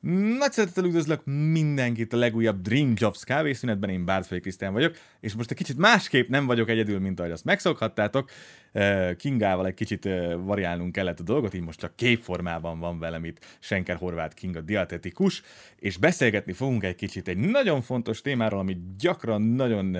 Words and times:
Nagy 0.00 0.52
szeretettel 0.52 0.84
üdvözlök 0.84 1.24
mindenkit 1.24 2.12
a 2.12 2.16
legújabb 2.16 2.60
Dream 2.60 2.92
Jobs 2.96 3.24
kávészünetben, 3.24 3.90
én 3.90 4.04
Bártfai 4.04 4.40
Krisztián 4.40 4.72
vagyok, 4.72 4.96
és 5.20 5.34
most 5.34 5.50
egy 5.50 5.56
kicsit 5.56 5.76
másképp 5.76 6.28
nem 6.28 6.46
vagyok 6.46 6.68
egyedül, 6.68 6.98
mint 6.98 7.18
ahogy 7.20 7.32
azt 7.32 7.44
megszokhattátok. 7.44 8.30
Kingával 9.16 9.66
egy 9.66 9.74
kicsit 9.74 10.08
variálnunk 10.36 10.92
kellett 10.92 11.20
a 11.20 11.22
dolgot, 11.22 11.54
így 11.54 11.64
most 11.64 11.78
csak 11.78 11.96
képformában 11.96 12.78
van 12.78 12.98
velem 12.98 13.24
itt 13.24 13.44
Senker 13.58 13.96
Horváth 13.96 14.34
King, 14.34 14.56
a 14.56 14.60
dietetikus, 14.60 15.42
és 15.78 15.96
beszélgetni 15.96 16.52
fogunk 16.52 16.84
egy 16.84 16.94
kicsit 16.94 17.28
egy 17.28 17.38
nagyon 17.38 17.82
fontos 17.82 18.20
témáról, 18.20 18.60
ami 18.60 18.78
gyakran 18.98 19.42
nagyon 19.42 19.96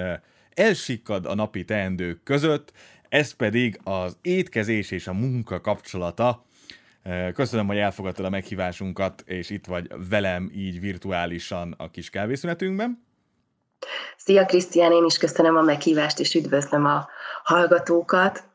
elsikkad 0.54 1.26
a 1.26 1.34
napi 1.34 1.64
teendők 1.64 2.22
között, 2.22 2.72
ez 3.08 3.32
pedig 3.32 3.80
az 3.84 4.16
étkezés 4.22 4.90
és 4.90 5.06
a 5.06 5.12
munka 5.12 5.60
kapcsolata, 5.60 6.46
Köszönöm, 7.34 7.66
hogy 7.66 7.76
elfogadtad 7.76 8.24
a 8.24 8.30
meghívásunkat, 8.30 9.22
és 9.26 9.50
itt 9.50 9.66
vagy 9.66 9.90
velem 10.08 10.50
így 10.54 10.80
virtuálisan 10.80 11.74
a 11.78 11.90
kis 11.90 12.10
kávészünetünkben. 12.10 13.06
Szia 14.16 14.44
Krisztián, 14.44 14.92
én 14.92 15.04
is 15.04 15.18
köszönöm 15.18 15.56
a 15.56 15.62
meghívást, 15.62 16.18
és 16.18 16.34
üdvözlöm 16.34 16.84
a 16.84 17.08
hallgatókat. 17.42 18.46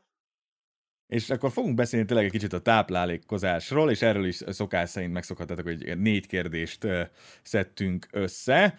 És 1.08 1.30
akkor 1.30 1.52
fogunk 1.52 1.76
beszélni 1.76 2.06
tényleg 2.06 2.26
egy 2.26 2.32
kicsit 2.32 2.54
a 2.54 2.60
táplálékozásról, 2.60 3.90
és 3.92 4.02
erről 4.02 4.26
is 4.26 4.42
szokás 4.48 4.90
szerint 4.90 5.14
megszokhattatok, 5.14 5.66
hogy 5.66 5.98
négy 5.98 6.28
kérdést 6.28 6.88
szedtünk 7.44 8.08
össze. 8.12 8.78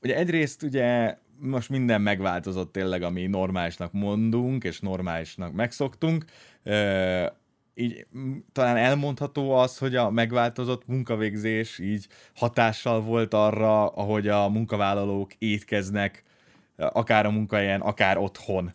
Ugye 0.00 0.16
egyrészt 0.16 0.62
ugye 0.62 1.16
most 1.38 1.68
minden 1.68 2.00
megváltozott 2.00 2.72
tényleg, 2.72 3.02
ami 3.02 3.26
normálisnak 3.26 3.92
mondunk, 3.92 4.64
és 4.64 4.80
normálisnak 4.80 5.52
megszoktunk 5.52 6.24
így 7.74 8.06
talán 8.52 8.76
elmondható 8.76 9.52
az, 9.52 9.78
hogy 9.78 9.96
a 9.96 10.10
megváltozott 10.10 10.86
munkavégzés 10.86 11.78
így 11.78 12.06
hatással 12.34 13.00
volt 13.00 13.34
arra, 13.34 13.86
ahogy 13.86 14.28
a 14.28 14.48
munkavállalók 14.48 15.34
étkeznek, 15.38 16.22
akár 16.76 17.26
a 17.26 17.30
munkahelyen, 17.30 17.80
akár 17.80 18.18
otthon, 18.18 18.74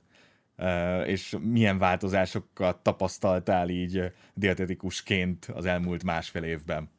és 1.05 1.35
milyen 1.41 1.77
változásokat 1.77 2.77
tapasztaltál 2.77 3.69
így 3.69 4.11
dietetikusként 4.33 5.45
az 5.53 5.65
elmúlt 5.65 6.03
másfél 6.03 6.43
évben? 6.43 6.89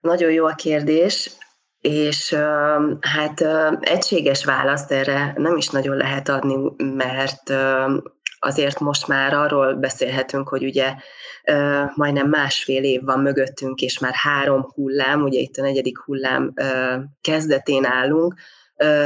Nagyon 0.00 0.32
jó 0.32 0.46
a 0.46 0.54
kérdés, 0.54 1.30
és 1.80 2.34
hát 3.00 3.40
egységes 3.80 4.44
választ 4.44 4.92
erre 4.92 5.32
nem 5.36 5.56
is 5.56 5.68
nagyon 5.68 5.96
lehet 5.96 6.28
adni, 6.28 6.84
mert 6.94 7.52
azért 8.38 8.80
most 8.80 9.06
már 9.06 9.34
arról 9.34 9.74
beszélhetünk, 9.74 10.48
hogy 10.48 10.64
ugye 10.64 10.94
majdnem 11.94 12.28
másfél 12.28 12.84
év 12.84 13.04
van 13.04 13.20
mögöttünk, 13.20 13.80
és 13.80 13.98
már 13.98 14.14
három 14.14 14.62
hullám, 14.74 15.22
ugye 15.22 15.38
itt 15.38 15.56
a 15.56 15.62
negyedik 15.62 15.98
hullám 15.98 16.52
kezdetén 17.20 17.84
állunk, 17.84 18.34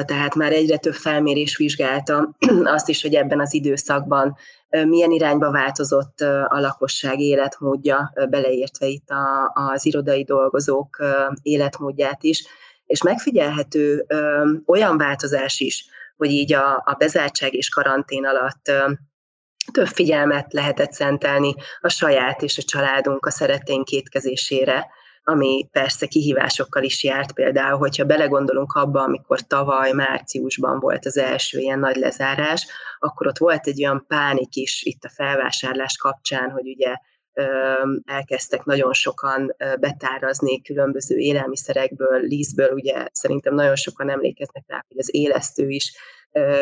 tehát 0.04 0.34
már 0.34 0.52
egyre 0.52 0.76
több 0.76 0.94
felmérés 0.94 1.56
vizsgálta 1.56 2.36
azt 2.64 2.88
is, 2.88 3.02
hogy 3.02 3.14
ebben 3.14 3.40
az 3.40 3.54
időszakban 3.54 4.36
milyen 4.68 5.10
irányba 5.10 5.50
változott 5.50 6.20
a 6.48 6.60
lakosság 6.60 7.18
életmódja, 7.18 8.12
beleértve 8.30 8.86
itt 8.86 9.08
az 9.54 9.86
irodai 9.86 10.24
dolgozók 10.24 10.98
életmódját 11.42 12.22
is, 12.22 12.44
és 12.86 13.02
megfigyelhető 13.02 14.06
olyan 14.66 14.96
változás 14.96 15.60
is, 15.60 15.86
hogy 16.16 16.30
így 16.30 16.52
a, 16.52 16.82
a 16.84 16.94
bezártság 16.98 17.54
és 17.54 17.68
karantén 17.68 18.24
alatt 18.24 18.72
több 19.72 19.86
figyelmet 19.86 20.52
lehetett 20.52 20.92
szentelni 20.92 21.54
a 21.80 21.88
saját 21.88 22.42
és 22.42 22.58
a 22.58 22.62
családunk, 22.62 23.26
a 23.26 23.30
szereténk 23.30 23.84
kétkezésére, 23.84 24.86
ami 25.22 25.68
persze 25.72 26.06
kihívásokkal 26.06 26.82
is 26.82 27.04
járt, 27.04 27.32
például, 27.32 27.78
hogyha 27.78 28.04
belegondolunk 28.04 28.72
abba, 28.72 29.02
amikor 29.02 29.40
tavaly 29.40 29.92
márciusban 29.92 30.80
volt 30.80 31.06
az 31.06 31.16
első 31.16 31.58
ilyen 31.58 31.78
nagy 31.78 31.96
lezárás, 31.96 32.66
akkor 32.98 33.26
ott 33.26 33.38
volt 33.38 33.66
egy 33.66 33.84
olyan 33.84 34.04
pánik 34.08 34.54
is 34.54 34.82
itt 34.82 35.04
a 35.04 35.10
felvásárlás 35.10 35.96
kapcsán, 35.96 36.50
hogy 36.50 36.68
ugye 36.68 36.94
elkezdtek 38.04 38.64
nagyon 38.64 38.92
sokan 38.92 39.56
betárazni 39.80 40.62
különböző 40.62 41.16
élelmiszerekből, 41.16 42.20
lízből, 42.20 42.72
ugye 42.72 43.06
szerintem 43.12 43.54
nagyon 43.54 43.76
sokan 43.76 44.10
emlékeznek 44.10 44.64
rá, 44.66 44.84
hogy 44.88 44.98
az 44.98 45.14
élesztő 45.14 45.68
is 45.68 45.92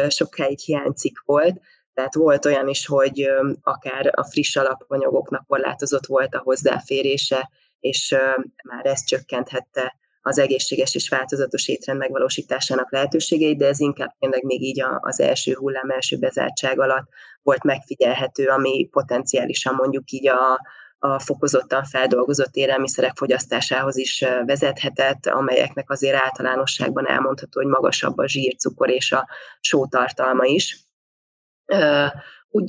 sokáig 0.08 0.58
hiányzik 0.58 1.22
volt, 1.24 1.60
tehát 1.98 2.14
volt 2.14 2.44
olyan 2.44 2.68
is, 2.68 2.86
hogy 2.86 3.28
akár 3.62 4.12
a 4.14 4.24
friss 4.24 4.56
alapanyagoknak 4.56 5.46
korlátozott 5.46 6.06
volt 6.06 6.34
a 6.34 6.40
hozzáférése, 6.44 7.50
és 7.80 8.16
már 8.62 8.86
ez 8.86 9.04
csökkenthette 9.04 9.96
az 10.22 10.38
egészséges 10.38 10.94
és 10.94 11.08
változatos 11.08 11.68
étrend 11.68 11.98
megvalósításának 11.98 12.92
lehetőségeit, 12.92 13.58
de 13.58 13.66
ez 13.66 13.80
inkább 13.80 14.14
tényleg 14.18 14.42
még 14.42 14.62
így 14.62 14.84
az 15.00 15.20
első 15.20 15.54
hullám, 15.54 15.90
első 15.90 16.18
bezártság 16.18 16.80
alatt 16.80 17.08
volt 17.42 17.62
megfigyelhető, 17.62 18.46
ami 18.46 18.88
potenciálisan 18.90 19.74
mondjuk 19.74 20.10
így 20.10 20.28
a, 20.28 20.60
a 20.98 21.18
fokozottan 21.18 21.84
feldolgozott 21.84 22.54
élelmiszerek 22.54 23.16
fogyasztásához 23.16 23.96
is 23.96 24.24
vezethetett, 24.46 25.26
amelyeknek 25.26 25.90
azért 25.90 26.22
általánosságban 26.22 27.08
elmondható, 27.08 27.60
hogy 27.60 27.70
magasabb 27.70 28.18
a 28.18 28.28
zsírcukor 28.28 28.90
és 28.90 29.12
a 29.12 29.28
sótartalma 29.60 30.44
is 30.44 30.87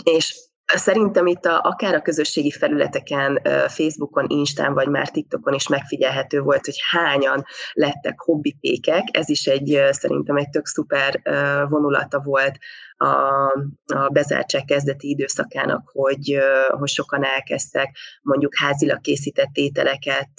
és 0.03 0.49
Szerintem 0.75 1.27
itt 1.27 1.45
a, 1.45 1.61
akár 1.63 1.93
a 1.93 2.01
közösségi 2.01 2.51
felületeken, 2.51 3.41
Facebookon, 3.67 4.25
Instán, 4.27 4.73
vagy 4.73 4.87
már 4.87 5.09
TikTokon 5.09 5.53
is 5.53 5.67
megfigyelhető 5.67 6.41
volt, 6.41 6.65
hogy 6.65 6.77
hányan 6.89 7.45
lettek 7.73 8.19
hobbipékek. 8.19 9.03
Ez 9.11 9.29
is 9.29 9.45
egy 9.45 9.81
szerintem 9.91 10.35
egy 10.35 10.49
tök 10.49 10.65
szuper 10.65 11.21
vonulata 11.69 12.19
volt 12.19 12.57
a, 13.01 13.47
a 13.85 14.09
bezártság 14.11 14.65
kezdeti 14.65 15.09
időszakának, 15.09 15.89
hogy, 15.93 16.39
hogy 16.67 16.89
sokan 16.89 17.23
elkezdtek 17.25 17.97
mondjuk 18.21 18.55
házilag 18.55 19.01
készített 19.01 19.49
ételeket, 19.53 20.29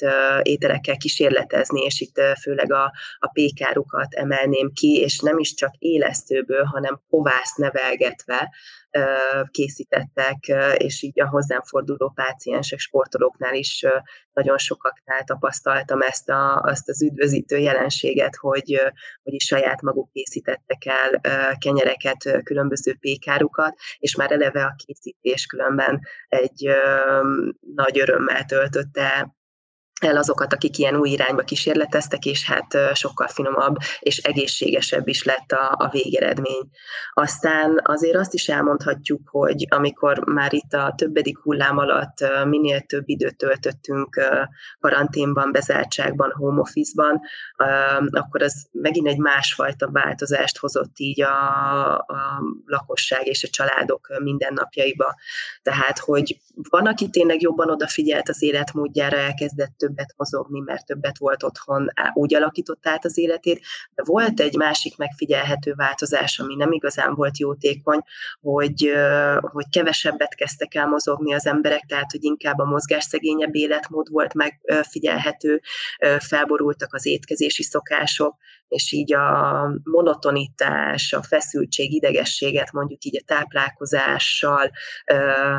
ételekkel 0.42 0.96
kísérletezni, 0.96 1.80
és 1.80 2.00
itt 2.00 2.20
főleg 2.40 2.72
a, 2.72 2.92
a 3.18 3.28
pékárukat 3.32 4.14
emelném 4.14 4.70
ki, 4.72 4.94
és 4.94 5.18
nem 5.18 5.38
is 5.38 5.54
csak 5.54 5.74
élesztőből, 5.78 6.64
hanem 6.64 7.00
kovász 7.08 7.54
nevelgetve 7.56 8.50
készítettek, 9.50 10.52
és 10.76 11.02
így 11.02 11.20
a 11.20 11.28
hozzám 11.28 11.62
forduló 11.62 12.12
páciensek, 12.14 12.78
sportolóknál 12.78 13.54
is 13.54 13.84
nagyon 14.32 14.58
sokaknál 14.58 15.24
tapasztaltam 15.24 16.00
ezt 16.00 16.28
a, 16.28 16.56
azt 16.56 16.88
az 16.88 17.02
üdvözítő 17.02 17.58
jelenséget, 17.58 18.36
hogy, 18.36 18.80
hogy 19.22 19.32
is 19.32 19.44
saját 19.44 19.82
maguk 19.82 20.10
készítettek 20.12 20.82
el 20.86 21.20
kenyereket, 21.58 22.42
különböző 22.50 22.96
pékárukat, 23.00 23.76
és 23.98 24.16
már 24.16 24.32
eleve 24.32 24.64
a 24.64 24.74
készítés 24.84 25.46
különben 25.46 26.00
egy 26.28 26.68
nagy 27.74 28.00
örömmel 28.00 28.44
töltötte 28.44 29.34
el 30.00 30.16
azokat, 30.16 30.52
akik 30.52 30.78
ilyen 30.78 30.96
új 30.96 31.08
irányba 31.08 31.42
kísérleteztek, 31.42 32.24
és 32.24 32.44
hát 32.44 32.96
sokkal 32.96 33.28
finomabb 33.28 33.76
és 34.00 34.18
egészségesebb 34.18 35.08
is 35.08 35.24
lett 35.24 35.52
a, 35.52 35.74
a 35.78 35.88
végeredmény. 35.88 36.70
Aztán 37.12 37.80
azért 37.82 38.16
azt 38.16 38.34
is 38.34 38.48
elmondhatjuk, 38.48 39.28
hogy 39.28 39.66
amikor 39.68 40.18
már 40.26 40.52
itt 40.52 40.72
a 40.72 40.94
többedik 40.96 41.38
hullám 41.38 41.78
alatt 41.78 42.44
minél 42.44 42.80
több 42.80 43.08
időt 43.08 43.36
töltöttünk 43.36 44.20
karanténban, 44.80 45.52
bezártságban, 45.52 46.32
home 46.32 46.60
office-ban, 46.60 47.20
akkor 48.10 48.42
az 48.42 48.68
megint 48.72 49.06
egy 49.06 49.18
másfajta 49.18 49.90
változást 49.90 50.58
hozott 50.58 50.98
így 50.98 51.22
a, 51.22 51.94
a 51.96 52.42
lakosság 52.64 53.26
és 53.26 53.44
a 53.44 53.48
családok 53.48 54.18
mindennapjaiba. 54.22 55.14
Tehát, 55.62 55.98
hogy 55.98 56.40
van, 56.70 56.86
aki 56.86 57.10
tényleg 57.10 57.40
jobban 57.40 57.70
odafigyelt 57.70 58.28
az 58.28 58.42
életmódjára, 58.42 59.16
elkezdett 59.16 59.74
több 59.76 59.89
többet 59.90 60.14
mozogni, 60.16 60.60
mert 60.60 60.86
többet 60.86 61.18
volt 61.18 61.42
otthon, 61.42 61.86
úgy 62.12 62.34
alakított 62.34 62.86
át 62.86 63.04
az 63.04 63.18
életét. 63.18 63.60
De 63.94 64.02
volt 64.06 64.40
egy 64.40 64.56
másik 64.56 64.96
megfigyelhető 64.96 65.74
változás, 65.74 66.38
ami 66.38 66.54
nem 66.54 66.72
igazán 66.72 67.14
volt 67.14 67.38
jótékony, 67.38 68.00
hogy, 68.40 68.92
hogy 69.40 69.64
kevesebbet 69.70 70.34
kezdtek 70.34 70.74
el 70.74 70.86
mozogni 70.86 71.34
az 71.34 71.46
emberek, 71.46 71.84
tehát 71.88 72.10
hogy 72.10 72.24
inkább 72.24 72.58
a 72.58 72.64
mozgásszegényebb 72.64 73.54
életmód 73.54 74.10
volt 74.10 74.34
megfigyelhető, 74.34 75.60
felborultak 76.18 76.94
az 76.94 77.06
étkezési 77.06 77.62
szokások, 77.62 78.36
és 78.68 78.92
így 78.92 79.14
a 79.14 79.80
monotonitás, 79.82 81.12
a 81.12 81.22
feszültség, 81.22 81.92
idegességet 81.92 82.72
mondjuk 82.72 83.04
így 83.04 83.16
a 83.16 83.24
táplálkozással 83.26 84.70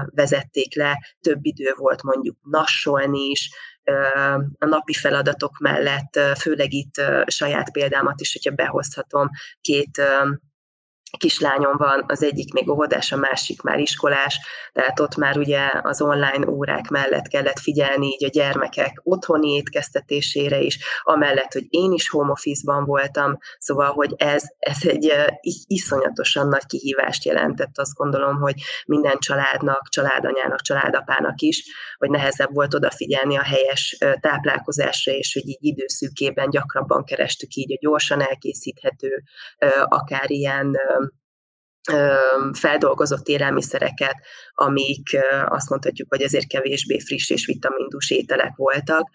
vezették 0.06 0.76
le, 0.76 1.06
több 1.22 1.40
idő 1.42 1.74
volt 1.76 2.04
mondjuk 2.04 2.38
nassolni 2.42 3.30
is, 3.30 3.50
a 4.60 4.66
napi 4.66 4.94
feladatok 4.94 5.58
mellett, 5.60 6.20
főleg 6.40 6.74
itt 6.74 7.02
saját 7.26 7.72
példámat 7.72 8.22
is, 8.22 8.32
hogyha 8.34 8.52
behozhatom, 8.56 9.30
két 9.62 10.02
kislányom 11.18 11.78
van, 11.78 12.04
az 12.08 12.24
egyik 12.24 12.54
még 12.54 12.70
óvodás, 12.70 13.12
a 13.12 13.18
másik 13.18 13.62
már 13.62 13.80
iskolás, 13.80 14.40
tehát 14.74 15.00
ott 15.00 15.16
már 15.16 15.38
ugye 15.38 15.70
az 15.82 16.02
online 16.02 16.48
órák 16.48 16.90
mellett 16.90 17.28
kellett 17.28 17.60
figyelni 17.60 18.08
így 18.08 18.26
a 18.26 18.30
gyermekek 18.30 19.00
otthoni 19.04 19.52
étkeztetésére 19.52 20.60
is, 20.60 20.80
amellett, 21.04 21.54
hogy 21.54 21.66
én 21.70 21.92
is 21.92 22.10
home 22.10 22.32
office-ban 22.32 22.86
voltam, 22.86 23.38
szóval, 23.60 23.92
hogy 23.92 24.14
ez, 24.18 24.44
ez 24.60 24.78
egy 24.82 25.14
iszonyatosan 25.68 26.48
nagy 26.48 26.66
kihívást 26.66 27.26
jelentett, 27.26 27.78
azt 27.78 27.94
gondolom, 27.94 28.40
hogy 28.40 28.54
minden 28.86 29.18
családnak, 29.20 29.88
családanyának, 29.90 30.62
családapának 30.62 31.42
is, 31.42 31.64
hogy 31.98 32.10
nehezebb 32.10 32.54
volt 32.54 32.74
odafigyelni 32.74 33.38
a 33.38 33.44
helyes 33.44 33.98
táplálkozásra, 34.20 35.12
és 35.12 35.34
hogy 35.34 35.48
így 35.48 35.58
időszűkében 35.66 36.50
gyakrabban 36.50 37.04
kerestük 37.04 37.54
így 37.54 37.74
a 37.74 37.78
gyorsan 37.82 38.22
elkészíthető, 38.22 39.24
akár 39.84 40.32
ilyen 40.32 40.78
feldolgozott 42.54 43.28
élelmiszereket, 43.28 44.16
amik 44.54 45.18
azt 45.46 45.70
mondhatjuk, 45.70 46.10
hogy 46.10 46.24
azért 46.24 46.48
kevésbé 46.48 47.00
friss 47.00 47.30
és 47.30 47.46
vitamindus 47.46 48.12
ételek 48.12 48.56
voltak, 48.56 49.10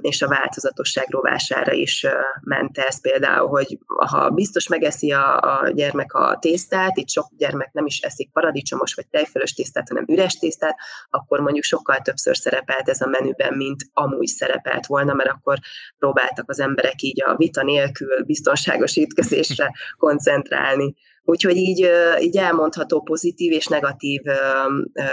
és 0.00 0.22
a 0.22 0.28
változatosság 0.28 1.06
rovására 1.08 1.72
is 1.72 2.06
ment 2.40 2.78
ez 2.78 3.00
például, 3.00 3.48
hogy 3.48 3.78
ha 3.86 4.30
biztos 4.30 4.68
megeszi 4.68 5.12
a, 5.12 5.40
a 5.40 5.70
gyermek 5.70 6.12
a 6.12 6.38
tésztát, 6.40 6.96
itt 6.96 7.08
sok 7.08 7.26
gyermek 7.36 7.72
nem 7.72 7.86
is 7.86 8.00
eszik 8.00 8.32
paradicsomos 8.32 8.94
vagy 8.94 9.06
tejfölös 9.06 9.54
tésztát, 9.54 9.88
hanem 9.88 10.04
üres 10.08 10.34
tésztát, 10.34 10.76
akkor 11.10 11.40
mondjuk 11.40 11.64
sokkal 11.64 11.96
többször 11.96 12.36
szerepelt 12.36 12.88
ez 12.88 13.00
a 13.00 13.06
menüben, 13.06 13.54
mint 13.54 13.82
amúgy 13.92 14.26
szerepelt 14.26 14.86
volna, 14.86 15.14
mert 15.14 15.30
akkor 15.30 15.58
próbáltak 15.98 16.50
az 16.50 16.60
emberek 16.60 17.02
így 17.02 17.22
a 17.22 17.36
vita 17.36 17.62
nélkül 17.62 18.24
biztonságos 18.24 18.96
étkezésre 18.96 19.72
koncentrálni. 19.96 20.94
Úgyhogy 21.26 21.56
így, 21.56 21.88
így 22.20 22.36
elmondható 22.36 23.02
pozitív 23.02 23.52
és 23.52 23.66
negatív 23.66 24.22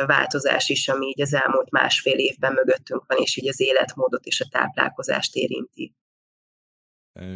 változás 0.05 0.69
is, 0.69 0.87
ami 0.87 1.05
így 1.05 1.21
az 1.21 1.33
elmúlt 1.33 1.71
másfél 1.71 2.17
évben 2.17 2.53
mögöttünk 2.53 3.03
van, 3.07 3.17
és 3.17 3.37
így 3.37 3.47
az 3.47 3.59
életmódot 3.59 4.25
és 4.25 4.41
a 4.41 4.47
táplálkozást 4.51 5.35
érinti. 5.35 5.93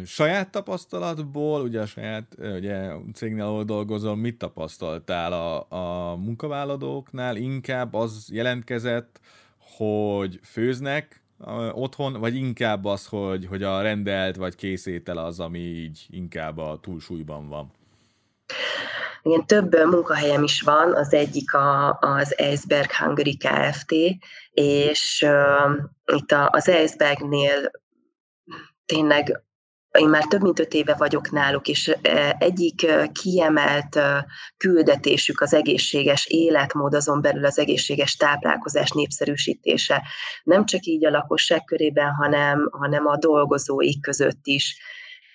Saját 0.04 0.50
tapasztalatból, 0.50 1.62
ugye 1.62 1.80
a 1.80 1.86
saját 1.86 2.36
ugye, 2.38 2.90
cégnél, 3.14 3.44
ahol 3.44 3.64
dolgozol, 3.64 4.16
mit 4.16 4.38
tapasztaltál 4.38 5.32
a, 5.32 5.66
a 5.76 6.16
munkavállalóknál? 6.16 7.36
Inkább 7.36 7.94
az 7.94 8.28
jelentkezett, 8.32 9.20
hogy 9.58 10.40
főznek 10.42 11.22
otthon, 11.72 12.12
vagy 12.12 12.34
inkább 12.34 12.84
az, 12.84 13.06
hogy, 13.06 13.46
hogy 13.46 13.62
a 13.62 13.82
rendelt 13.82 14.36
vagy 14.36 14.54
készétel 14.54 15.18
az, 15.18 15.40
ami 15.40 15.58
így 15.58 16.06
inkább 16.10 16.58
a 16.58 16.78
túlsúlyban 16.82 17.48
van? 17.48 17.70
Igen, 19.22 19.46
több 19.46 19.74
munkahelyem 19.86 20.42
is 20.42 20.60
van, 20.60 20.94
az 20.94 21.12
egyik 21.12 21.54
a, 21.54 21.98
az 22.00 22.38
Eisberg 22.38 22.92
Hungary 22.92 23.36
Kft., 23.36 23.92
és 24.50 25.24
uh, 25.26 26.16
itt 26.16 26.32
a, 26.32 26.48
az 26.52 26.68
Eisbergnél 26.68 27.70
tényleg 28.86 29.46
én 29.98 30.08
már 30.08 30.24
több 30.24 30.42
mint 30.42 30.58
öt 30.58 30.72
éve 30.74 30.94
vagyok 30.94 31.30
náluk, 31.30 31.68
és 31.68 31.96
egyik 32.38 32.86
kiemelt 33.12 33.98
küldetésük 34.56 35.40
az 35.40 35.54
egészséges 35.54 36.26
életmód, 36.26 36.94
azon 36.94 37.20
belül 37.22 37.44
az 37.44 37.58
egészséges 37.58 38.16
táplálkozás 38.16 38.90
népszerűsítése. 38.90 40.02
Nem 40.44 40.64
csak 40.64 40.84
így 40.84 41.06
a 41.06 41.10
lakosság 41.10 41.64
körében, 41.64 42.10
hanem, 42.10 42.68
hanem 42.72 43.06
a 43.06 43.16
dolgozóik 43.16 44.00
között 44.00 44.40
is 44.42 44.80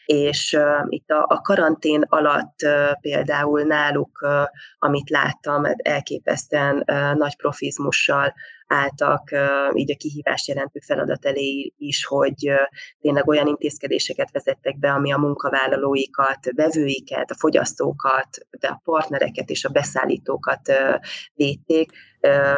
és 0.06 0.58
uh, 0.58 0.86
itt 0.90 1.10
a, 1.10 1.26
a 1.28 1.42
karantén 1.42 2.02
alatt 2.02 2.56
uh, 2.64 3.00
például 3.02 3.62
náluk, 3.62 4.20
uh, 4.22 4.44
amit 4.80 5.10
láttam, 5.10 5.64
elképesztően 5.76 6.76
uh, 6.76 7.16
nagy 7.16 7.36
profizmussal 7.38 8.34
álltak 8.72 9.32
így 9.74 9.92
a 9.92 9.96
kihívás 9.98 10.48
jelentő 10.48 10.80
feladat 10.80 11.26
elé 11.26 11.74
is, 11.78 12.06
hogy 12.06 12.52
tényleg 13.00 13.28
olyan 13.28 13.48
intézkedéseket 13.48 14.32
vezettek 14.32 14.80
be, 14.80 14.92
ami 14.92 15.12
a 15.12 15.18
munkavállalóikat, 15.18 16.40
vevőiket, 16.56 17.32
a 17.32 17.36
fogyasztókat, 17.38 18.28
de 18.60 18.68
a 18.68 18.82
partnereket 18.84 19.50
és 19.50 19.66
a 19.66 19.70
beszállítókat 19.70 20.72
védték, 21.34 21.92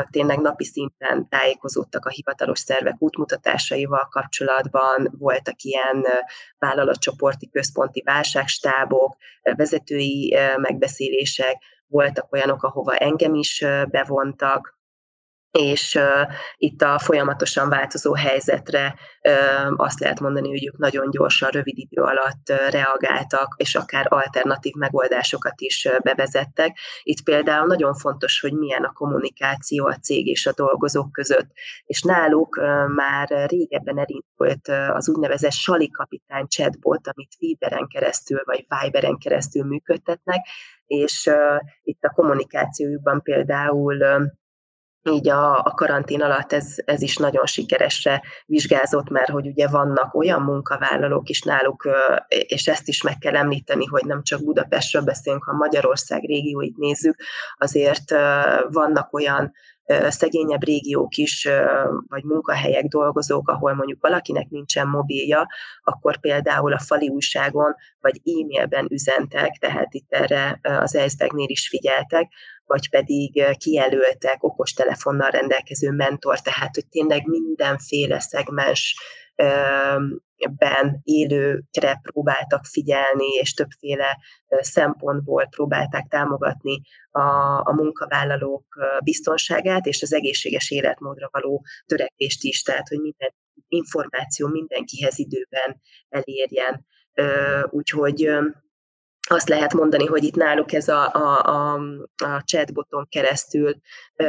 tényleg 0.09 0.39
napi 0.39 0.63
szinten 0.63 1.29
tájékozódtak 1.29 2.05
a 2.05 2.09
hivatalos 2.09 2.59
szervek 2.59 2.95
útmutatásaival 2.99 4.07
kapcsolatban, 4.09 5.15
voltak 5.17 5.61
ilyen 5.61 6.05
vállalatcsoporti 6.57 7.49
központi 7.49 8.01
válságstábok, 8.05 9.15
vezetői 9.41 10.37
megbeszélések, 10.57 11.55
voltak 11.87 12.33
olyanok, 12.33 12.63
ahova 12.63 12.95
engem 12.95 13.33
is 13.33 13.65
bevontak, 13.89 14.81
és 15.59 15.95
uh, 15.95 16.33
itt 16.57 16.81
a 16.81 16.99
folyamatosan 16.99 17.69
változó 17.69 18.13
helyzetre 18.13 18.95
uh, 19.21 19.73
azt 19.75 19.99
lehet 19.99 20.19
mondani, 20.19 20.49
hogy 20.49 20.65
ők 20.65 20.77
nagyon 20.77 21.09
gyorsan, 21.09 21.49
rövid 21.49 21.77
idő 21.77 22.01
alatt 22.01 22.49
uh, 22.49 22.69
reagáltak, 22.69 23.53
és 23.57 23.75
akár 23.75 24.05
alternatív 24.09 24.73
megoldásokat 24.73 25.53
is 25.61 25.85
uh, 25.85 25.99
bevezettek. 25.99 26.77
Itt 27.03 27.23
például 27.23 27.65
nagyon 27.65 27.93
fontos, 27.93 28.39
hogy 28.39 28.53
milyen 28.53 28.83
a 28.83 28.91
kommunikáció 28.91 29.85
a 29.85 29.95
cég 29.95 30.27
és 30.27 30.45
a 30.45 30.53
dolgozók 30.55 31.11
között, 31.11 31.49
és 31.83 32.01
náluk 32.01 32.57
uh, 32.57 32.93
már 32.95 33.27
régebben 33.47 33.97
elindult 33.99 34.67
uh, 34.67 34.95
az 34.95 35.09
úgynevezett 35.09 35.51
Sali 35.51 35.89
kapitány 35.89 36.47
chatbot, 36.47 37.07
amit 37.07 37.35
Viberen 37.39 37.87
keresztül 37.87 38.41
vagy 38.45 38.65
Viberen 38.81 39.17
keresztül 39.17 39.63
működtetnek, 39.63 40.45
és 40.85 41.25
uh, 41.25 41.59
itt 41.83 42.03
a 42.03 42.13
kommunikációjukban 42.13 43.21
például 43.21 43.95
uh, 43.95 44.21
így 45.09 45.29
a, 45.29 45.59
a 45.59 45.73
karantén 45.75 46.21
alatt 46.21 46.53
ez, 46.53 46.75
ez 46.85 47.01
is 47.01 47.17
nagyon 47.17 47.45
sikeresre 47.45 48.21
vizsgázott, 48.45 49.09
mert 49.09 49.29
hogy 49.29 49.47
ugye 49.47 49.67
vannak 49.67 50.15
olyan 50.15 50.41
munkavállalók 50.41 51.29
is 51.29 51.41
náluk, 51.41 51.89
és 52.27 52.67
ezt 52.67 52.87
is 52.87 53.01
meg 53.01 53.17
kell 53.17 53.35
említeni, 53.35 53.85
hogy 53.85 54.05
nem 54.05 54.23
csak 54.23 54.43
Budapestről 54.43 55.01
beszélünk, 55.01 55.43
ha 55.43 55.53
Magyarország 55.53 56.23
régióit 56.23 56.77
nézzük, 56.77 57.15
azért 57.57 58.11
vannak 58.69 59.13
olyan 59.13 59.51
szegényebb 60.07 60.63
régiók 60.63 61.15
is, 61.15 61.49
vagy 62.07 62.23
munkahelyek, 62.23 62.85
dolgozók, 62.85 63.49
ahol 63.49 63.73
mondjuk 63.73 64.01
valakinek 64.01 64.49
nincsen 64.49 64.87
mobilja, 64.87 65.47
akkor 65.83 66.19
például 66.19 66.73
a 66.73 66.79
fali 66.79 67.07
újságon 67.07 67.75
vagy 67.99 68.21
e-mailben 68.23 68.87
üzentek, 68.89 69.57
tehát 69.59 69.93
itt 69.93 70.11
erre 70.11 70.59
az 70.61 70.95
Eisbergnél 70.95 71.49
is 71.49 71.67
figyeltek, 71.67 72.31
vagy 72.65 72.89
pedig 72.89 73.57
kijelöltek 73.57 74.43
okostelefonnal 74.43 75.29
rendelkező 75.29 75.91
mentor, 75.91 76.39
tehát 76.39 76.75
hogy 76.75 76.87
tényleg 76.89 77.27
mindenféle 77.27 78.19
szegmens 78.19 78.95
ben 80.49 80.99
élőkre 81.03 81.99
próbáltak 82.01 82.65
figyelni, 82.65 83.27
és 83.41 83.53
többféle 83.53 84.17
szempontból 84.47 85.47
próbálták 85.49 86.07
támogatni 86.07 86.81
a, 87.11 87.21
a 87.57 87.73
munkavállalók 87.73 88.65
biztonságát 89.03 89.85
és 89.85 90.01
az 90.01 90.13
egészséges 90.13 90.71
életmódra 90.71 91.29
való 91.31 91.65
törekvést 91.85 92.43
is, 92.43 92.61
tehát 92.61 92.87
hogy 92.87 92.99
minden 92.99 93.33
információ 93.67 94.47
mindenkihez 94.47 95.19
időben 95.19 95.81
elérjen. 96.09 96.85
Úgyhogy 97.69 98.29
azt 99.29 99.49
lehet 99.49 99.73
mondani, 99.73 100.05
hogy 100.05 100.23
itt 100.23 100.35
náluk 100.35 100.73
ez 100.73 100.87
a, 100.87 101.13
a, 101.13 101.45
a, 101.45 101.73
a 102.23 102.41
chatboton 102.43 103.07
keresztül 103.09 103.75
ö, 104.15 104.25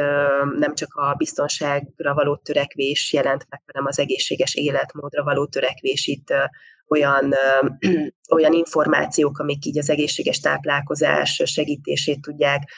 nem 0.57 0.73
csak 0.73 0.93
a 0.93 1.13
biztonságra 1.13 2.13
való 2.13 2.35
törekvés 2.35 3.13
jelent 3.13 3.45
meg, 3.49 3.61
hanem 3.65 3.85
az 3.85 3.99
egészséges 3.99 4.55
életmódra 4.55 5.23
való 5.23 5.45
törekvés 5.45 6.07
itt 6.07 6.29
ö, 6.29 6.43
olyan, 6.87 7.33
olyan 8.35 8.53
információk, 8.53 9.39
amik 9.39 9.65
így 9.65 9.77
az 9.77 9.89
egészséges 9.89 10.39
táplálkozás 10.39 11.41
segítését 11.45 12.21
tudják 12.21 12.69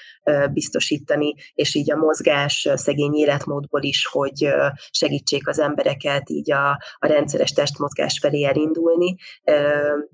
biztosítani, 0.52 1.36
és 1.54 1.76
így 1.76 1.92
a 1.92 1.98
mozgás 1.98 2.70
szegény 2.74 3.14
életmódból 3.14 3.84
is, 3.84 4.06
hogy 4.06 4.50
segítsék 4.92 5.48
az 5.48 5.60
embereket 5.60 6.30
így 6.30 6.52
a, 6.52 6.70
a 7.00 7.08
rendszeres 7.08 7.52
testmozgás 7.52 8.20
felé 8.20 8.44
elindulni, 8.46 9.16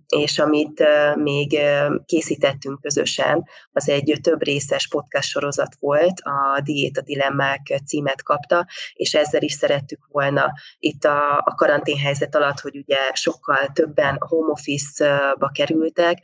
és 0.08 0.40
amit 0.40 0.84
még 1.16 1.60
készítettünk 2.06 2.82
közösen, 2.82 3.44
az 3.72 3.90
egy 3.90 4.20
több 4.22 4.44
részes 4.44 4.88
podcast 4.88 5.30
sorozat 5.30 5.76
volt, 5.80 6.20
a 6.20 6.62
Diéta 6.64 7.02
Dilemmák 7.02 7.82
címet 7.86 8.24
kapta, 8.24 8.68
és 8.94 9.14
ezzel 9.14 9.42
is 9.42 9.54
szerettük 9.54 10.08
volna 10.12 10.52
itt 10.80 11.04
a, 11.04 11.38
a 11.38 11.54
karanténhelyzet 11.56 12.36
alatt, 12.36 12.60
hogy 12.60 12.78
ugye 12.78 12.98
sokkal 13.14 13.68
többen 13.84 14.18
home 14.20 14.52
office-ba 14.52 15.48
kerültek, 15.54 16.18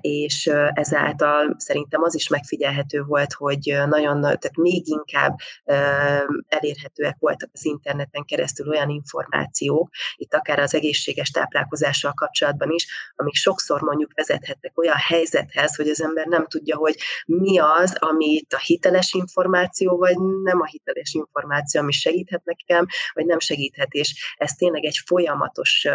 és 0.00 0.50
ezáltal 0.72 1.54
szerintem 1.58 2.02
az 2.02 2.14
is 2.14 2.28
megfigyelhető 2.28 3.02
volt, 3.02 3.32
hogy 3.32 3.78
nagyon, 3.88 4.20
tehát 4.20 4.56
még 4.56 4.88
inkább 4.88 5.36
elérhetőek 6.48 7.16
voltak 7.18 7.50
az 7.52 7.64
interneten 7.64 8.24
keresztül 8.24 8.68
olyan 8.68 8.88
információk, 8.88 9.90
itt 10.16 10.34
akár 10.34 10.58
az 10.58 10.74
egészséges 10.74 11.30
táplálkozással 11.30 12.12
kapcsolatban 12.12 12.70
is, 12.70 12.86
amik 13.16 13.34
sokszor 13.34 13.80
mondjuk 13.80 14.12
vezethetnek 14.14 14.78
olyan 14.78 14.98
helyzethez, 14.98 15.76
hogy 15.76 15.88
az 15.88 16.02
ember 16.02 16.26
nem 16.26 16.46
tudja, 16.46 16.76
hogy 16.76 16.96
mi 17.26 17.58
az, 17.58 17.96
ami 17.98 18.24
itt 18.24 18.52
a 18.52 18.60
hiteles 18.64 19.12
információ, 19.12 19.96
vagy 19.96 20.16
nem 20.42 20.60
a 20.60 20.66
hiteles 20.66 21.12
információ, 21.12 21.80
ami 21.80 21.92
segíthet 21.92 22.44
nekem, 22.44 22.86
vagy 23.12 23.26
nem 23.26 23.38
segíthet, 23.38 23.92
és 23.92 24.34
ez 24.36 24.52
tényleg 24.52 24.84
egy 24.84 24.98
folyamatos 25.06 25.86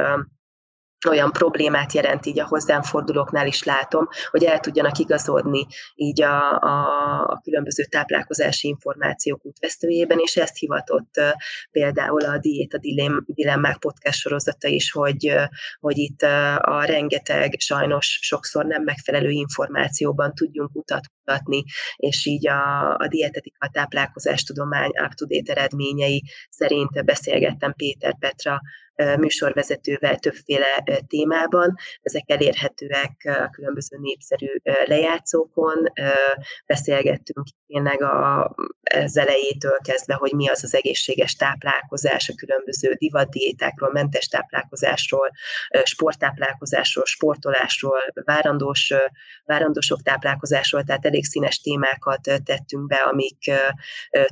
olyan 1.09 1.31
problémát 1.31 1.93
jelent 1.93 2.25
így 2.25 2.39
a 2.39 2.47
hozzám 2.47 2.81
fordulóknál 2.81 3.47
is 3.47 3.63
látom, 3.63 4.07
hogy 4.31 4.43
el 4.43 4.59
tudjanak 4.59 4.97
igazodni 4.97 5.65
így 5.95 6.21
a, 6.21 6.59
a, 6.59 6.87
a 7.23 7.39
különböző 7.43 7.83
táplálkozási 7.83 8.67
információk 8.67 9.45
útvesztőjében, 9.45 10.19
és 10.19 10.35
ezt 10.35 10.57
hivatott 10.57 11.21
például 11.71 12.21
a 12.21 12.37
Diéta 12.37 12.77
Dilemmák 13.25 13.77
podcast 13.77 14.19
sorozata 14.19 14.67
is, 14.67 14.91
hogy, 14.91 15.33
hogy 15.79 15.97
itt 15.97 16.21
a 16.57 16.83
rengeteg 16.85 17.55
sajnos 17.59 18.19
sokszor 18.21 18.65
nem 18.65 18.83
megfelelő 18.83 19.29
információban 19.29 20.33
tudjunk 20.33 20.69
utat 20.73 21.05
mutatni, 21.27 21.63
és 21.95 22.25
így 22.25 22.47
a, 22.47 22.95
a 22.95 23.07
dietetika, 23.07 23.69
táplálkozás 23.71 24.43
tudomány 24.43 24.91
up-to-date 25.05 25.51
eredményei 25.51 26.23
szerint 26.49 27.05
beszélgettem 27.05 27.73
Péter 27.73 28.17
Petra 28.19 28.61
műsorvezetővel 29.17 30.17
többféle 30.17 30.83
témában. 31.07 31.75
Ezek 32.01 32.23
elérhetőek 32.25 33.11
a 33.23 33.49
különböző 33.49 33.97
népszerű 33.99 34.47
lejátszókon. 34.85 35.83
Beszélgettünk 36.65 37.47
tényleg 37.67 38.01
a, 38.01 38.55
az 39.03 39.17
elejétől 39.17 39.77
kezdve, 39.83 40.13
hogy 40.13 40.31
mi 40.31 40.47
az 40.49 40.63
az 40.63 40.75
egészséges 40.75 41.35
táplálkozás, 41.35 42.29
a 42.29 42.33
különböző 42.35 42.93
divaddiétákról, 42.93 43.91
mentes 43.91 44.27
táplálkozásról, 44.27 45.31
sporttáplálkozásról, 45.83 47.05
sportolásról, 47.05 47.99
várandós, 48.13 48.93
várandósok 49.45 50.01
táplálkozásról, 50.01 50.83
tehát 50.83 51.05
elég 51.05 51.16
színes 51.23 51.59
témákat 51.59 52.21
tettünk 52.21 52.87
be, 52.87 52.95
amik 52.95 53.51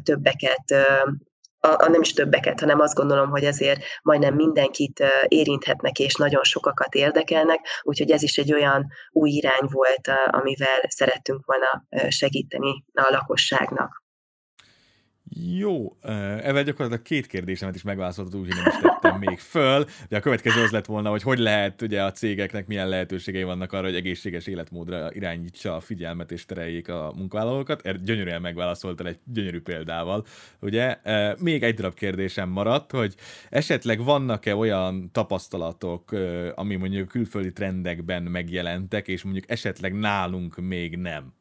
többeket 0.04 0.74
a, 1.65 1.84
a 1.84 1.89
nem 1.89 2.01
is 2.01 2.13
többeket, 2.13 2.60
hanem 2.60 2.80
azt 2.80 2.96
gondolom, 2.96 3.30
hogy 3.30 3.44
ezért 3.44 3.84
majdnem 4.01 4.36
mindenkit 4.36 5.04
érinthetnek, 5.27 6.00
és 6.00 6.15
nagyon 6.15 6.44
sokakat 6.44 6.94
érdekelnek, 6.96 7.60
úgyhogy 7.82 8.12
ez 8.12 8.24
is 8.24 8.38
egy 8.38 8.54
olyan 8.54 8.88
új 9.12 9.30
irány 9.30 9.68
volt, 9.72 10.12
amivel 10.27 10.82
szerettünk 10.88 11.46
volna 11.46 11.86
segíteni 12.10 12.86
a 12.94 13.08
lakosságnak. 13.12 14.05
Jó, 15.38 15.96
ezzel 16.01 16.63
gyakorlatilag 16.63 17.01
két 17.01 17.27
kérdésemet 17.27 17.75
is 17.75 17.82
megválaszoltad, 17.82 18.39
úgyhogy 18.39 18.56
nem 18.56 18.65
is 18.68 18.82
tettem 18.82 19.20
még 19.20 19.39
föl. 19.39 19.86
De 20.10 20.18
a 20.18 20.20
következő 20.20 20.62
az 20.62 20.72
lett 20.72 20.86
volna, 20.86 21.10
hogy 21.10 21.22
hogy 21.22 21.38
lehet 21.38 21.82
ugye 21.82 22.04
a 22.04 22.12
cégeknek 22.12 22.68
milyen 22.68 22.89
lehetőségei 22.89 23.44
vannak 23.44 23.74
arra, 23.74 23.86
hogy 23.86 23.96
egészséges 23.96 24.48
életmódra 24.48 25.13
irányítsa 25.13 25.75
a 25.75 25.80
figyelmet 25.80 26.32
és 26.32 26.46
tereljék 26.46 26.89
a 26.89 27.13
munkavállalókat. 27.15 27.86
Erre 27.86 27.98
gyönyörűen 28.04 28.42
megválaszoltál 28.42 29.08
egy 29.08 29.20
gyönyörű 29.24 29.62
példával. 29.62 30.25
Ugye 30.60 30.98
még 31.39 31.63
egy 31.63 31.75
darab 31.75 31.94
kérdésem 31.94 32.50
maradt, 32.50 32.92
hogy 32.92 33.15
esetleg 33.50 34.04
vannak-e 34.04 34.56
olyan 34.56 35.10
tapasztalatok, 35.12 36.12
ami 36.56 36.75
mondjuk 36.75 37.08
külföldi 37.08 37.51
trendekben 37.51 38.24
megjelentek, 38.24 39.08
és 39.08 39.24
mondjuk 39.24 39.50
esetleg 39.50 39.94
nálunk 39.94 40.56
még 40.56 40.98
nem? 40.98 41.34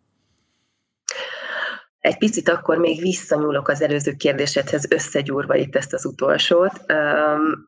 Egy 2.05 2.19
picit 2.19 2.49
akkor 2.49 2.79
még 2.79 3.01
visszanyúlok 3.01 3.69
az 3.69 3.83
előző 3.83 4.13
kérdésedhez, 4.13 4.91
összegyúrva 4.91 5.55
itt 5.55 5.77
ezt 5.77 5.93
az 5.93 6.05
utolsót. 6.05 6.87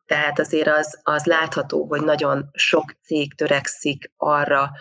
Tehát 0.05 0.39
azért 0.39 0.67
az, 0.67 0.99
az 1.03 1.25
látható, 1.25 1.85
hogy 1.85 2.01
nagyon 2.01 2.49
sok 2.53 2.95
cég 3.03 3.35
törekszik 3.35 4.11
arra, 4.17 4.71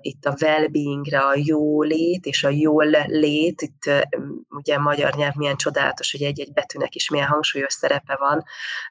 itt 0.00 0.24
a 0.24 0.34
well-beingre, 0.40 1.18
a 1.18 1.32
jólét 1.34 2.24
és 2.24 2.44
a 2.44 2.48
jól 2.48 2.86
lét, 3.06 3.62
itt 3.62 4.06
ugye 4.48 4.74
a 4.74 4.80
magyar 4.80 5.14
nyelv 5.14 5.34
milyen 5.34 5.56
csodálatos, 5.56 6.12
hogy 6.12 6.22
egy-egy 6.22 6.52
betűnek 6.52 6.94
is 6.94 7.10
milyen 7.10 7.26
hangsúlyos 7.26 7.72
szerepe 7.72 8.16
van, 8.18 8.42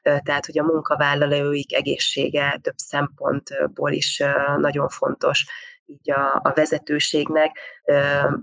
tehát 0.02 0.46
hogy 0.46 0.58
a 0.58 0.64
munkavállalóik 0.64 1.74
egészsége 1.74 2.58
több 2.62 2.76
szempontból 2.76 3.92
is 3.92 4.22
nagyon 4.56 4.88
fontos 4.88 5.46
így 5.86 6.10
a, 6.10 6.40
a 6.42 6.52
vezetőségnek, 6.54 7.58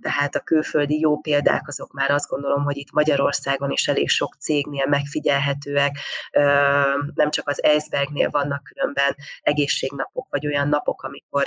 tehát 0.02 0.36
a 0.36 0.40
külföldi 0.40 1.00
jó 1.00 1.20
példák 1.20 1.68
azok 1.68 1.94
már 1.94 2.12
azt 2.12 2.30
gondolom, 2.30 2.64
hogy 2.64 2.78
itt 2.78 2.92
Magyarországon 2.92 3.72
is 3.72 3.88
elég 3.88 4.10
sok 4.10 4.36
cégnél 4.40 4.86
megfigyelhetőek, 4.88 5.98
nem 7.14 7.30
csak 7.30 7.48
az 7.48 7.64
Eisbergnél 7.64 8.30
vannak 8.30 8.64
különben 8.64 9.16
egészségnapok, 9.42 10.28
vagy 10.30 10.48
olyan 10.48 10.68
napok, 10.68 11.04
amikor 11.04 11.46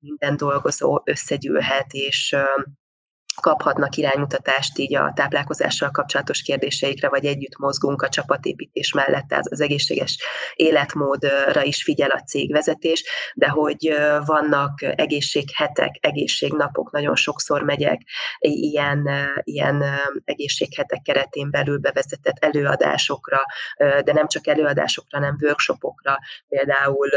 minden 0.00 0.36
dolgozó 0.36 1.00
összegyűlhet, 1.04 1.92
és 1.92 2.36
kaphatnak 3.40 3.96
iránymutatást 3.96 4.78
így 4.78 4.94
a 4.94 5.12
táplálkozással 5.14 5.90
kapcsolatos 5.90 6.42
kérdéseikre, 6.42 7.08
vagy 7.08 7.24
együtt 7.24 7.58
mozgunk 7.58 8.02
a 8.02 8.08
csapatépítés 8.08 8.92
mellett, 8.92 9.32
az, 9.32 9.48
az 9.50 9.60
egészséges 9.60 10.18
életmódra 10.54 11.62
is 11.62 11.82
figyel 11.82 12.10
a 12.10 12.20
cégvezetés, 12.20 13.04
de 13.34 13.48
hogy 13.48 13.96
vannak 14.26 14.82
egészséghetek, 14.82 15.96
egészségnapok, 16.00 16.90
nagyon 16.90 17.16
sokszor 17.16 17.62
megyek 17.62 18.00
ilyen, 18.38 19.08
ilyen 19.42 19.84
egészséghetek 20.24 21.02
keretén 21.02 21.50
belül 21.50 21.78
bevezetett 21.78 22.36
előadásokra, 22.38 23.40
de 23.78 24.12
nem 24.12 24.26
csak 24.26 24.46
előadásokra, 24.46 25.18
hanem 25.18 25.36
workshopokra, 25.40 26.18
például 26.48 27.08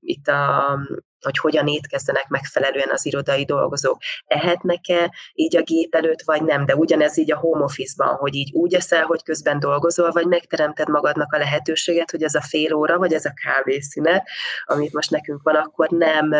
itt 0.00 0.28
a 0.28 0.78
hogy 1.20 1.38
hogyan 1.38 1.66
étkezzenek 1.66 2.28
megfelelően 2.28 2.88
az 2.90 3.06
irodai 3.06 3.44
dolgozók. 3.44 3.98
Ehetnek-e 4.26 5.14
így 5.34 5.56
a 5.56 5.62
gép 5.62 5.94
előtt, 5.94 6.22
vagy 6.24 6.42
nem, 6.42 6.64
de 6.64 6.74
ugyanez 6.74 7.18
így 7.18 7.32
a 7.32 7.38
home 7.38 7.64
office-ban, 7.64 8.14
hogy 8.14 8.34
így 8.34 8.50
úgy 8.52 8.74
eszel, 8.74 9.04
hogy 9.04 9.22
közben 9.22 9.58
dolgozol, 9.58 10.10
vagy 10.10 10.26
megteremted 10.26 10.88
magadnak 10.88 11.32
a 11.32 11.38
lehetőséget, 11.38 12.10
hogy 12.10 12.22
ez 12.22 12.34
a 12.34 12.40
fél 12.40 12.74
óra, 12.74 12.98
vagy 12.98 13.12
ez 13.12 13.24
a 13.24 13.32
kávészünet, 13.44 14.28
amit 14.64 14.92
most 14.92 15.10
nekünk 15.10 15.42
van, 15.42 15.54
akkor 15.54 15.88
nem 15.88 16.32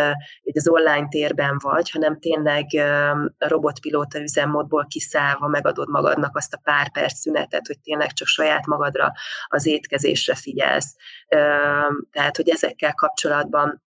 így 0.42 0.56
az 0.56 0.68
online 0.68 1.08
térben 1.08 1.58
vagy, 1.62 1.90
hanem 1.90 2.18
tényleg 2.18 2.66
a 3.38 3.48
robotpilóta 3.48 4.20
üzemmódból 4.20 4.86
kiszállva 4.88 5.46
megadod 5.48 5.88
magadnak 5.88 6.36
azt 6.36 6.54
a 6.54 6.60
pár 6.62 6.92
perc 6.92 7.18
szünetet, 7.18 7.66
hogy 7.66 7.78
tényleg 7.78 8.12
csak 8.12 8.26
saját 8.26 8.66
magadra 8.66 9.12
az 9.46 9.66
étkezésre 9.66 10.34
figyelsz. 10.34 10.94
Tehát, 12.10 12.36
hogy 12.36 12.48
ezekkel 12.48 12.94
kapcsolatban 12.94 13.86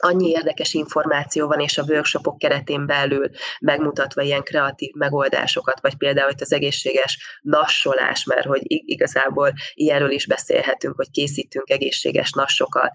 annyi 0.00 0.28
érdekes 0.28 0.74
információ 0.74 1.46
van, 1.46 1.60
és 1.60 1.78
a 1.78 1.84
workshopok 1.88 2.38
keretén 2.38 2.86
belül 2.86 3.30
megmutatva 3.60 4.22
ilyen 4.22 4.42
kreatív 4.42 4.92
megoldásokat, 4.94 5.80
vagy 5.80 5.96
például 5.96 6.26
hogy 6.26 6.42
az 6.42 6.52
egészséges 6.52 7.38
nassolás, 7.42 8.24
mert 8.24 8.46
hogy 8.46 8.62
igazából 8.66 9.52
ilyenről 9.74 10.10
is 10.10 10.26
beszélhetünk, 10.26 10.96
hogy 10.96 11.10
készítünk 11.10 11.70
egészséges 11.70 12.32
nassokat 12.32 12.92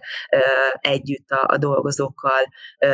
együtt 0.79 1.29
a, 1.29 1.45
a 1.47 1.57
dolgozókkal, 1.57 2.41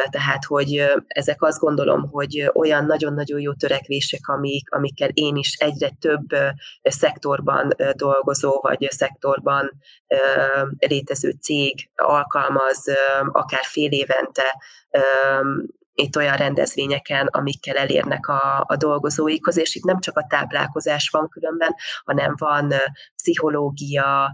tehát 0.10 0.46
hogy 0.46 0.86
ezek 1.08 1.42
azt 1.42 1.60
gondolom, 1.60 2.10
hogy 2.10 2.50
olyan 2.54 2.86
nagyon-nagyon 2.86 3.40
jó 3.40 3.54
törekvések, 3.54 4.28
amik, 4.28 4.72
amikkel 4.72 5.10
én 5.14 5.36
is 5.36 5.54
egyre 5.54 5.90
több 6.00 6.28
szektorban 6.82 7.76
dolgozó, 7.96 8.60
vagy 8.62 8.88
szektorban 8.90 9.72
létező 10.80 11.30
cég 11.42 11.90
alkalmaz, 11.96 12.84
akár 13.32 13.64
fél 13.64 13.92
évente 14.02 14.44
itt 15.94 16.16
olyan 16.16 16.36
rendezvényeken, 16.36 17.28
amikkel 17.28 17.76
elérnek 17.76 18.28
a, 18.28 18.64
a 18.68 18.76
dolgozóikhoz, 18.76 19.58
és 19.58 19.76
itt 19.76 19.84
nem 19.84 20.00
csak 20.00 20.18
a 20.18 20.26
táplálkozás 20.30 21.10
van 21.10 21.30
különben, 21.30 21.76
hanem 22.04 22.34
van 22.38 22.74
pszichológia, 23.16 24.34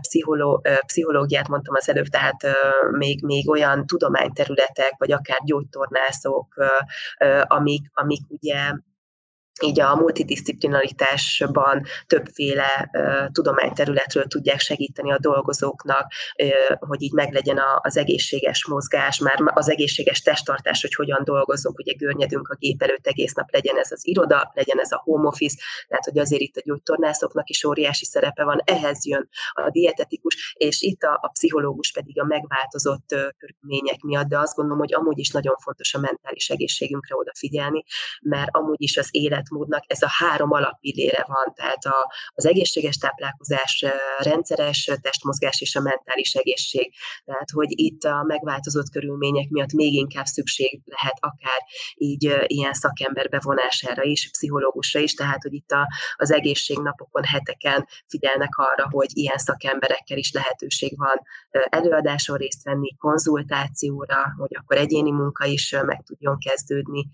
pszicholó, 0.00 0.66
pszichológiát 0.86 1.48
mondtam 1.48 1.74
az 1.74 1.88
előbb, 1.88 2.06
tehát 2.06 2.46
még, 2.90 3.24
még 3.24 3.48
olyan 3.48 3.86
tudományterületek, 3.86 4.94
vagy 4.96 5.12
akár 5.12 5.38
gyógytornászok, 5.44 6.54
amik, 7.42 7.90
amik 7.92 8.22
ugye 8.28 8.72
így 9.62 9.80
a 9.80 9.94
multidisziplinaritásban 9.94 11.84
többféle 12.06 12.90
tudományterületről 13.32 14.24
tudják 14.24 14.60
segíteni 14.60 15.12
a 15.12 15.18
dolgozóknak, 15.18 16.12
hogy 16.78 17.02
így 17.02 17.12
meglegyen 17.12 17.58
a, 17.58 17.80
az 17.82 17.96
egészséges 17.96 18.66
mozgás, 18.66 19.18
már 19.18 19.36
az 19.44 19.70
egészséges 19.70 20.20
testtartás, 20.20 20.80
hogy 20.80 20.94
hogyan 20.94 21.20
dolgozunk, 21.24 21.78
ugye 21.78 21.92
görnyedünk 21.92 22.48
a 22.48 22.56
gép 22.58 22.82
előtt 22.82 23.06
egész 23.06 23.32
nap, 23.32 23.52
legyen 23.52 23.78
ez 23.78 23.92
az 23.92 24.06
iroda, 24.06 24.50
legyen 24.54 24.80
ez 24.80 24.92
a 24.92 25.00
home 25.04 25.26
office, 25.26 25.56
tehát 25.88 26.04
hogy 26.04 26.18
azért 26.18 26.42
itt 26.42 26.56
a 26.56 26.62
gyógytornászoknak 26.64 27.48
is 27.48 27.64
óriási 27.64 28.04
szerepe 28.04 28.44
van, 28.44 28.60
ehhez 28.64 29.06
jön 29.06 29.28
a 29.52 29.70
dietetikus, 29.70 30.54
és 30.58 30.82
itt 30.82 31.02
a, 31.02 31.18
a 31.22 31.28
pszichológus 31.28 31.92
pedig 31.92 32.20
a 32.20 32.24
megváltozott 32.24 33.12
uh, 33.12 33.20
körülmények 33.38 34.00
miatt, 34.00 34.26
de 34.28 34.38
azt 34.38 34.54
gondolom, 34.54 34.78
hogy 34.78 34.94
amúgy 34.94 35.18
is 35.18 35.30
nagyon 35.30 35.56
fontos 35.56 35.94
a 35.94 35.98
mentális 35.98 36.50
egészségünkre 36.50 37.16
odafigyelni, 37.16 37.84
mert 38.20 38.48
amúgy 38.52 38.82
is 38.82 38.96
az 38.96 39.08
élet 39.10 39.45
életmódnak 39.46 39.84
ez 39.86 40.02
a 40.02 40.08
három 40.08 40.52
alappillére 40.52 41.24
van, 41.26 41.54
tehát 41.54 41.84
a, 41.84 42.12
az 42.34 42.46
egészséges 42.46 42.96
táplálkozás, 42.96 43.84
rendszeres 44.18 44.90
testmozgás 45.00 45.60
és 45.60 45.76
a 45.76 45.80
mentális 45.80 46.34
egészség. 46.34 46.92
Tehát, 47.24 47.50
hogy 47.50 47.68
itt 47.70 48.02
a 48.02 48.22
megváltozott 48.26 48.90
körülmények 48.90 49.48
miatt 49.48 49.72
még 49.72 49.92
inkább 49.92 50.24
szükség 50.24 50.80
lehet 50.84 51.16
akár 51.20 51.60
így 51.94 52.36
ilyen 52.46 52.72
szakember 52.72 53.28
bevonására 53.28 54.02
is, 54.02 54.30
pszichológusra 54.30 55.00
is, 55.00 55.14
tehát, 55.14 55.42
hogy 55.42 55.54
itt 55.54 55.70
a, 55.70 55.88
az 56.16 56.32
egészségnapokon, 56.32 57.24
heteken 57.24 57.86
figyelnek 58.08 58.56
arra, 58.56 58.88
hogy 58.90 59.08
ilyen 59.12 59.38
szakemberekkel 59.38 60.18
is 60.18 60.32
lehetőség 60.32 60.98
van 60.98 61.20
előadáson 61.50 62.36
részt 62.36 62.62
venni, 62.62 62.96
konzultációra, 62.96 64.34
hogy 64.38 64.56
akkor 64.58 64.76
egyéni 64.76 65.10
munka 65.10 65.44
is 65.44 65.76
meg 65.86 66.02
tudjon 66.02 66.38
kezdődni, 66.38 67.10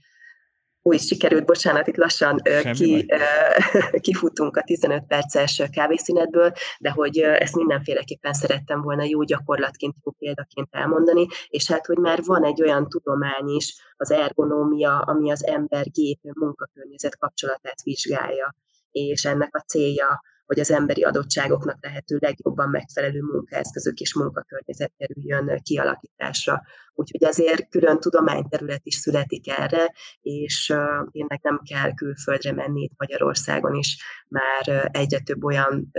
úgy 0.82 1.00
sikerült, 1.00 1.44
bocsánat, 1.44 1.86
itt 1.86 1.96
lassan 1.96 2.42
ki, 2.72 3.06
kifutunk 4.06 4.56
a 4.56 4.62
15 4.62 5.04
perces 5.06 5.62
kávészínetből, 5.72 6.52
de 6.78 6.90
hogy 6.90 7.18
ezt 7.18 7.56
mindenféleképpen 7.56 8.32
szerettem 8.32 8.80
volna 8.82 9.04
jó 9.04 9.22
gyakorlatként, 9.22 9.94
jó 10.04 10.12
példaként 10.12 10.68
elmondani, 10.70 11.26
és 11.48 11.68
hát, 11.68 11.86
hogy 11.86 11.98
már 11.98 12.22
van 12.24 12.44
egy 12.44 12.62
olyan 12.62 12.88
tudomány 12.88 13.48
is, 13.48 13.74
az 13.96 14.10
ergonómia, 14.10 14.98
ami 14.98 15.30
az 15.30 15.46
ember-gép 15.46 16.18
munkakörnyezet 16.22 17.18
kapcsolatát 17.18 17.82
vizsgálja, 17.82 18.54
és 18.90 19.24
ennek 19.24 19.56
a 19.56 19.60
célja 19.60 20.20
hogy 20.52 20.60
az 20.60 20.70
emberi 20.70 21.02
adottságoknak 21.02 21.76
lehető 21.80 22.16
legjobban 22.20 22.68
megfelelő 22.68 23.20
munkaeszközök 23.20 23.98
és 23.98 24.14
munkakörnyezet 24.14 24.92
kerüljön 24.96 25.60
kialakításra. 25.62 26.62
Úgyhogy 26.94 27.24
azért 27.24 27.68
külön 27.68 28.00
tudományterület 28.00 28.80
is 28.82 28.94
születik 28.94 29.48
erre, 29.48 29.92
és 30.20 30.74
tényleg 31.10 31.40
nem 31.42 31.60
kell 31.70 31.94
külföldre 31.94 32.52
menni 32.52 32.82
itt 32.82 32.92
Magyarországon 32.96 33.74
is, 33.74 33.96
már 34.28 34.90
egyre 34.92 35.18
több 35.18 35.44
olyan 35.44 35.90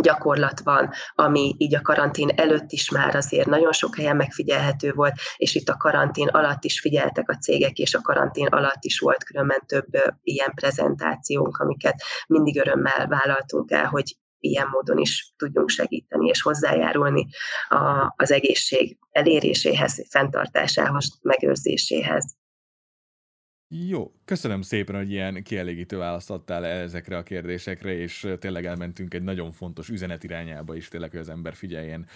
gyakorlat 0.00 0.60
van, 0.60 0.90
ami 1.14 1.54
így 1.58 1.74
a 1.74 1.82
karantén 1.82 2.28
előtt 2.36 2.72
is 2.72 2.90
már 2.90 3.14
azért 3.14 3.46
nagyon 3.46 3.72
sok 3.72 3.96
helyen 3.96 4.16
megfigyelhető 4.16 4.92
volt, 4.92 5.14
és 5.36 5.54
itt 5.54 5.68
a 5.68 5.76
karantén 5.76 6.28
alatt 6.28 6.64
is 6.64 6.80
figyeltek 6.80 7.30
a 7.30 7.36
cégek, 7.36 7.78
és 7.78 7.94
a 7.94 8.00
karantén 8.00 8.46
alatt 8.46 8.84
is 8.84 8.98
volt 8.98 9.24
különben 9.24 9.62
több 9.66 9.88
ilyen 10.22 10.52
prezentációnk, 10.54 11.56
amiket 11.56 12.02
mindig 12.26 12.58
örömmel 12.58 13.06
vállaltunk 13.06 13.70
el, 13.70 13.86
hogy 13.86 14.16
ilyen 14.40 14.68
módon 14.70 14.98
is 14.98 15.32
tudjunk 15.36 15.68
segíteni 15.68 16.28
és 16.28 16.42
hozzájárulni 16.42 17.26
a, 17.68 18.14
az 18.16 18.32
egészség 18.32 18.98
eléréséhez, 19.10 20.06
fenntartásához, 20.10 21.18
megőrzéséhez. 21.22 22.36
Jó, 23.68 24.12
köszönöm 24.24 24.62
szépen, 24.62 24.96
hogy 24.96 25.10
ilyen 25.10 25.42
kielégítő 25.42 25.96
választ 25.96 26.30
adtál 26.30 26.66
ezekre 26.66 27.16
a 27.16 27.22
kérdésekre, 27.22 27.92
és 27.92 28.28
tényleg 28.38 28.66
elmentünk 28.66 29.14
egy 29.14 29.22
nagyon 29.22 29.52
fontos 29.52 29.88
üzenet 29.88 30.24
irányába 30.24 30.76
is, 30.76 30.88
tényleg, 30.88 31.10
hogy 31.10 31.20
az 31.20 31.28
ember 31.28 31.54
figyeljen 31.54 32.06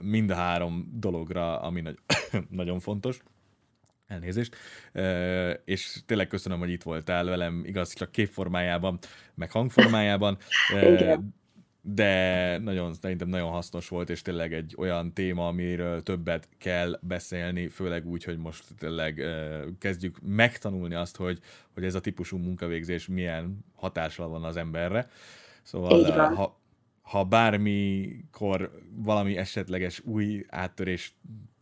mind 0.00 0.30
a 0.30 0.34
három 0.34 0.90
dologra, 0.94 1.60
ami 1.60 1.80
nagy, 1.80 1.98
nagyon 2.48 2.80
fontos. 2.80 3.20
Elnézést. 4.06 4.56
És 5.64 6.00
tényleg 6.06 6.26
köszönöm, 6.26 6.58
hogy 6.58 6.70
itt 6.70 6.82
voltál 6.82 7.24
velem, 7.24 7.62
igaz, 7.64 7.94
csak 7.94 8.12
képformájában, 8.12 8.98
meg 9.34 9.50
hangformájában. 9.50 10.38
Igen 10.68 11.38
de 11.82 12.58
nagyon, 12.58 12.94
szerintem 12.94 13.28
nagyon 13.28 13.50
hasznos 13.50 13.88
volt, 13.88 14.10
és 14.10 14.22
tényleg 14.22 14.52
egy 14.52 14.74
olyan 14.78 15.12
téma, 15.12 15.46
amiről 15.46 16.02
többet 16.02 16.48
kell 16.58 16.98
beszélni, 17.02 17.68
főleg 17.68 18.06
úgy, 18.06 18.24
hogy 18.24 18.38
most 18.38 18.64
tényleg 18.78 19.22
kezdjük 19.78 20.18
megtanulni 20.22 20.94
azt, 20.94 21.16
hogy, 21.16 21.38
hogy 21.74 21.84
ez 21.84 21.94
a 21.94 22.00
típusú 22.00 22.36
munkavégzés 22.36 23.06
milyen 23.06 23.64
hatással 23.74 24.28
van 24.28 24.44
az 24.44 24.56
emberre. 24.56 25.08
Szóval 25.62 26.34
ha, 26.34 26.60
ha 27.02 27.24
bármikor 27.24 28.80
valami 28.94 29.36
esetleges 29.36 30.00
új 30.04 30.44
áttörés 30.48 31.14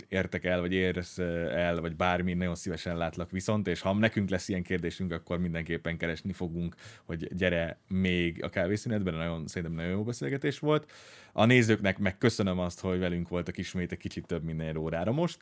értek 0.09 0.45
el, 0.45 0.61
vagy 0.61 0.73
érsz 0.73 1.19
el, 1.19 1.81
vagy 1.81 1.97
bármi, 1.97 2.35
nagyon 2.35 2.55
szívesen 2.55 2.97
látlak 2.97 3.31
viszont, 3.31 3.67
és 3.67 3.81
ha 3.81 3.95
nekünk 3.95 4.31
lesz 4.31 4.49
ilyen 4.49 4.63
kérdésünk, 4.63 5.13
akkor 5.13 5.39
mindenképpen 5.39 5.97
keresni 5.97 6.33
fogunk, 6.33 6.75
hogy 7.05 7.35
gyere 7.35 7.79
még 7.89 8.45
a 8.45 8.49
kávészünetben, 8.49 9.15
nagyon, 9.15 9.47
szerintem 9.47 9.77
nagyon 9.77 9.93
jó 9.93 10.03
beszélgetés 10.03 10.59
volt. 10.59 10.93
A 11.33 11.45
nézőknek 11.45 11.99
meg 11.99 12.19
köszönöm 12.19 12.59
azt, 12.59 12.81
hogy 12.81 12.99
velünk 12.99 13.29
voltak 13.29 13.59
ismét 13.59 13.93
egy 13.93 13.99
kicsit 13.99 14.27
több 14.27 14.43
minden 14.43 14.77
órára 14.77 15.13
most. 15.13 15.39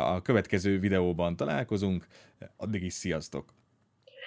A 0.00 0.22
következő 0.22 0.78
videóban 0.78 1.36
találkozunk, 1.36 2.06
addig 2.56 2.82
is 2.82 2.92
sziasztok! 2.92 3.54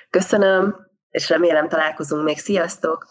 Köszönöm, 0.10 0.76
és 1.10 1.30
remélem 1.30 1.70
találkozunk 1.70 2.24
még. 2.24 2.38
Sziasztok! 2.38 3.08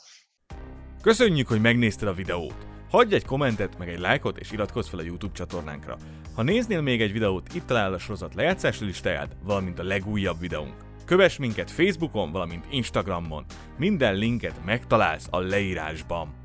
Köszönjük, 1.03 1.49
hogy 1.49 1.61
megnézted 1.61 2.09
a 2.09 2.13
videót! 2.13 2.67
Hagyj 2.91 3.15
egy 3.15 3.25
kommentet, 3.25 3.79
meg 3.79 3.89
egy 3.89 3.99
lájkot, 3.99 4.39
és 4.39 4.53
iratkozz 4.53 4.89
fel 4.89 4.99
a 4.99 5.03
YouTube 5.03 5.35
csatornánkra. 5.35 5.97
Ha 6.35 6.43
néznél 6.43 6.81
még 6.81 7.01
egy 7.01 7.13
videót, 7.13 7.55
itt 7.55 7.67
találod 7.67 7.95
a 7.95 7.99
sorozat 7.99 8.35
lejátszási 8.35 8.85
listáját, 8.85 9.37
valamint 9.45 9.79
a 9.79 9.83
legújabb 9.83 10.41
videónk. 10.41 10.75
Kövess 11.05 11.37
minket 11.37 11.71
Facebookon, 11.71 12.33
valamint 12.33 12.67
Instagramon. 12.71 13.45
Minden 13.79 14.15
linket 14.15 14.65
megtalálsz 14.65 15.27
a 15.31 15.39
leírásban. 15.39 16.42